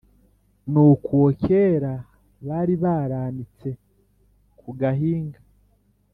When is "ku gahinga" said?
4.59-5.39